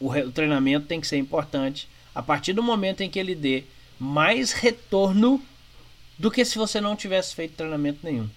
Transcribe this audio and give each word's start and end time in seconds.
O, 0.00 0.10
o 0.10 0.32
treinamento 0.32 0.86
tem 0.86 1.00
que 1.00 1.06
ser 1.06 1.16
importante 1.16 1.88
a 2.14 2.22
partir 2.22 2.52
do 2.52 2.62
momento 2.62 3.02
em 3.02 3.10
que 3.10 3.18
ele 3.18 3.34
dê 3.34 3.64
mais 3.98 4.52
retorno 4.52 5.42
do 6.18 6.30
que 6.30 6.44
se 6.44 6.58
você 6.58 6.80
não 6.80 6.96
tivesse 6.96 7.34
feito 7.34 7.56
treinamento 7.56 8.00
nenhum. 8.02 8.28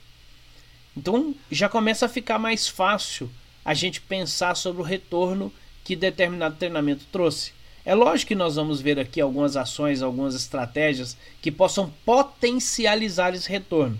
Então 0.95 1.33
já 1.51 1.69
começa 1.69 2.05
a 2.05 2.09
ficar 2.09 2.39
mais 2.39 2.67
fácil 2.67 3.29
a 3.63 3.73
gente 3.73 4.01
pensar 4.01 4.55
sobre 4.55 4.81
o 4.81 4.85
retorno 4.85 5.51
que 5.83 5.95
determinado 5.95 6.55
treinamento 6.55 7.05
trouxe. 7.11 7.53
É 7.85 7.95
lógico 7.95 8.29
que 8.29 8.35
nós 8.35 8.55
vamos 8.55 8.81
ver 8.81 8.99
aqui 8.99 9.21
algumas 9.21 9.55
ações, 9.55 10.01
algumas 10.01 10.35
estratégias 10.35 11.17
que 11.41 11.51
possam 11.51 11.91
potencializar 12.05 13.33
esse 13.33 13.49
retorno. 13.49 13.99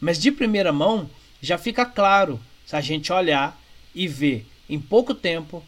Mas 0.00 0.18
de 0.18 0.32
primeira 0.32 0.72
mão, 0.72 1.08
já 1.40 1.56
fica 1.56 1.86
claro 1.86 2.40
se 2.66 2.74
a 2.74 2.80
gente 2.80 3.12
olhar 3.12 3.58
e 3.94 4.08
ver 4.08 4.46
em 4.68 4.80
pouco 4.80 5.14
tempo 5.14 5.64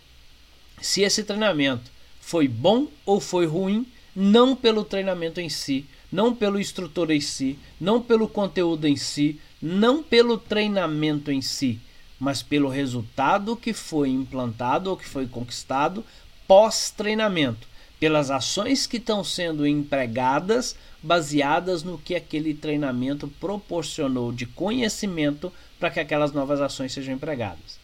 se 0.83 1.03
esse 1.03 1.25
treinamento 1.25 1.91
foi 2.21 2.47
bom 2.49 2.89
ou 3.07 3.21
foi 3.21 3.47
ruim, 3.47 3.87
não 4.15 4.55
pelo 4.55 4.85
treinamento 4.85 5.41
em 5.41 5.49
si, 5.49 5.87
não 6.11 6.35
pelo 6.35 6.61
instrutor 6.61 7.11
em 7.11 7.21
si, 7.21 7.59
não 7.81 8.03
pelo 8.03 8.29
conteúdo 8.29 8.87
em 8.87 8.97
si, 8.97 9.41
não 9.61 10.03
pelo 10.03 10.37
treinamento 10.37 11.31
em 11.31 11.41
si, 11.41 11.81
mas 12.21 12.43
pelo 12.43 12.69
resultado 12.69 13.57
que 13.57 13.73
foi 13.73 14.11
implantado 14.11 14.91
ou 14.91 14.97
que 14.97 15.09
foi 15.09 15.27
conquistado 15.27 16.05
pós-treinamento, 16.47 17.67
pelas 17.99 18.31
ações 18.31 18.87
que 18.87 18.99
estão 18.99 19.25
sendo 19.25 19.67
empregadas 19.67 20.77
baseadas 21.03 21.83
no 21.83 21.99
que 21.99 22.15
aquele 22.15 22.55
treinamento 22.55 23.27
proporcionou 23.41 24.33
de 24.33 24.47
conhecimento 24.47 25.53
para 25.79 25.91
que 25.91 26.01
aquelas 26.01 26.33
novas 26.33 26.61
ações 26.61 26.93
sejam 26.93 27.15
empregadas. 27.15 27.82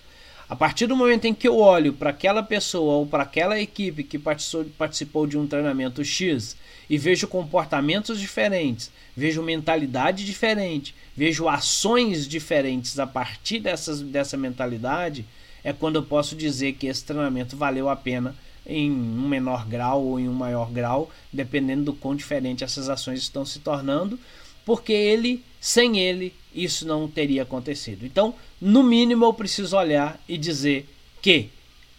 A 0.48 0.57
partir 0.57 0.87
do 0.87 0.97
momento 0.97 1.27
em 1.27 1.34
que 1.34 1.47
eu 1.47 1.59
olho 1.59 1.93
para 1.93 2.09
aquela 2.09 2.43
pessoa 2.43 2.95
ou 2.95 3.06
para 3.06 3.23
aquela 3.23 3.61
equipe 3.61 4.02
que 4.02 4.19
participou 4.19 5.27
de 5.27 5.37
um 5.37 5.47
treinamento 5.47 6.02
X 6.02 6.56
e 6.89 6.97
vejo 6.97 7.29
comportamentos 7.29 8.19
diferentes, 8.19 8.91
vejo 9.14 9.42
mentalidade 9.42 10.25
diferente, 10.25 10.95
vejo 11.14 11.48
ações 11.48 12.27
diferentes 12.27 12.98
a 12.98 13.06
partir 13.06 13.61
dessas, 13.61 14.00
dessa 14.00 14.39
mentalidade, 14.39 15.27
é 15.62 15.70
quando 15.75 15.97
eu 15.97 16.03
posso 16.03 16.34
dizer 16.34 16.73
que 16.75 16.86
esse 16.86 17.05
treinamento 17.05 17.55
valeu 17.55 17.91
a 17.91 17.97
pena 17.97 18.34
em 18.64 18.91
um 18.91 19.28
menor 19.28 19.67
grau 19.67 20.03
ou 20.03 20.19
em 20.19 20.30
um 20.30 20.33
maior 20.33 20.70
grau, 20.70 21.11
dependendo 21.30 21.84
do 21.84 21.92
quão 21.92 22.17
diferente 22.17 22.64
essas 22.64 22.89
ações 22.89 23.19
estão 23.19 23.45
se 23.45 23.58
tornando, 23.58 24.19
porque 24.64 24.92
ele, 24.95 25.45
sem 25.61 25.98
ele, 25.98 26.34
isso 26.55 26.87
não 26.87 27.09
teria 27.09 27.43
acontecido. 27.43 28.05
Então, 28.05 28.35
no 28.61 28.83
mínimo, 28.83 29.25
eu 29.25 29.33
preciso 29.33 29.77
olhar 29.77 30.21
e 30.29 30.37
dizer 30.37 30.89
que 31.21 31.51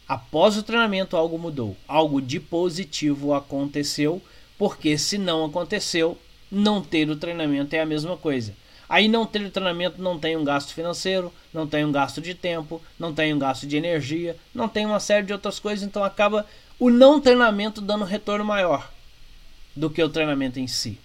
após 0.08 0.58
o 0.58 0.64
treinamento 0.64 1.16
algo 1.16 1.38
mudou, 1.38 1.76
algo 1.88 2.22
de 2.22 2.40
positivo 2.40 3.34
aconteceu, 3.34 4.22
porque 4.58 4.98
se 4.98 5.18
não 5.18 5.46
aconteceu, 5.46 6.18
não 6.52 6.82
ter 6.82 7.10
o 7.10 7.16
treinamento 7.16 7.76
é 7.76 7.82
a 7.82 7.86
mesma 7.86 8.18
coisa. 8.18 8.54
Aí 8.90 9.08
não 9.08 9.24
ter 9.24 9.44
o 9.44 9.52
treinamento 9.52 10.02
não 10.02 10.18
tem 10.18 10.36
um 10.36 10.44
gasto 10.44 10.74
financeiro, 10.74 11.32
não 11.54 11.68
tem 11.68 11.86
um 11.86 11.92
gasto 11.92 12.20
de 12.20 12.34
tempo, 12.34 12.82
não 12.98 13.14
tem 13.14 13.32
um 13.34 13.38
gasto 13.38 13.68
de 13.68 13.78
energia, 13.78 14.36
não 14.54 14.68
tem 14.68 14.86
uma 14.86 15.00
série 15.00 15.28
de 15.28 15.34
outras 15.34 15.60
coisas, 15.60 15.86
então 15.86 16.04
acaba 16.04 16.46
o 16.80 16.90
não 16.90 17.22
treinamento 17.22 17.82
dando 17.82 18.04
retorno 18.04 18.44
maior 18.44 18.90
do 19.76 19.92
que 19.92 20.02
o 20.02 20.10
treinamento 20.10 20.60
em 20.60 20.66
si. 20.66 21.00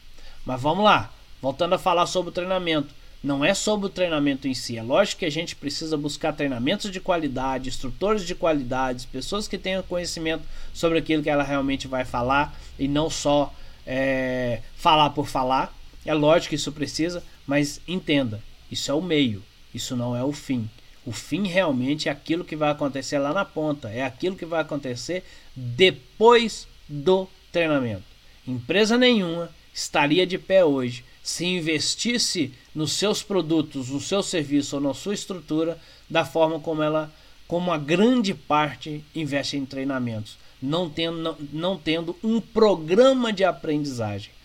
Mas 0.47 0.62
vamos 0.62 0.84
lá, 0.84 1.12
voltando 1.42 1.75
a 1.75 1.78
falar 1.78 2.06
sobre 2.06 2.31
o 2.31 2.33
treinamento. 2.33 2.95
Não 3.25 3.42
é 3.42 3.55
sobre 3.55 3.86
o 3.86 3.89
treinamento 3.89 4.47
em 4.47 4.53
si. 4.53 4.77
É 4.77 4.83
lógico 4.83 5.20
que 5.20 5.25
a 5.25 5.30
gente 5.30 5.56
precisa 5.56 5.97
buscar 5.97 6.34
treinamentos 6.34 6.91
de 6.91 7.00
qualidade, 7.00 7.70
instrutores 7.70 8.22
de 8.27 8.34
qualidade, 8.34 9.06
pessoas 9.06 9.48
que 9.48 9.56
tenham 9.56 9.83
conhecimento 9.83 10.44
sobre 10.75 10.98
aquilo 10.98 11.22
que 11.22 11.31
ela 11.31 11.42
realmente 11.42 11.89
vai 11.89 12.05
falar 12.05 12.55
e 12.78 12.86
não 12.86 13.08
só 13.08 13.50
é, 13.86 14.61
falar 14.77 15.08
por 15.08 15.27
falar. 15.27 15.75
É 16.05 16.12
lógico 16.12 16.50
que 16.50 16.56
isso 16.56 16.70
precisa, 16.70 17.25
mas 17.47 17.81
entenda, 17.89 18.42
isso 18.71 18.91
é 18.91 18.94
o 18.94 19.00
meio, 19.00 19.43
isso 19.72 19.97
não 19.97 20.15
é 20.15 20.22
o 20.22 20.31
fim. 20.31 20.69
O 21.06 21.10
fim 21.10 21.47
realmente 21.47 22.10
é 22.10 22.12
aquilo 22.12 22.44
que 22.44 22.54
vai 22.54 22.71
acontecer 22.71 23.19
lá 23.19 23.32
na 23.32 23.44
ponta, 23.47 23.88
é 23.88 24.04
aquilo 24.04 24.37
que 24.37 24.44
vai 24.44 24.60
acontecer 24.60 25.25
depois 25.56 26.69
do 26.87 27.27
treinamento. 27.50 28.04
Empresa 28.47 28.98
nenhuma 28.98 29.48
estaria 29.72 30.27
de 30.27 30.37
pé 30.37 30.62
hoje 30.62 31.03
se 31.24 31.46
investisse 31.46 32.52
nos 32.74 32.92
seus 32.92 33.22
produtos, 33.22 33.88
no 33.88 33.98
seu 33.98 34.22
serviço 34.22 34.76
ou 34.76 34.82
na 34.82 34.92
sua 34.92 35.14
estrutura 35.14 35.80
da 36.08 36.22
forma 36.22 36.60
como 36.60 36.82
ela, 36.82 37.10
como 37.48 37.72
a 37.72 37.78
grande 37.78 38.34
parte 38.34 39.02
investe 39.14 39.56
em 39.56 39.64
treinamentos, 39.64 40.36
não 40.60 40.90
tendo, 40.90 41.16
não, 41.16 41.36
não 41.50 41.78
tendo 41.78 42.14
um 42.22 42.42
programa 42.42 43.32
de 43.32 43.42
aprendizagem. 43.42 44.30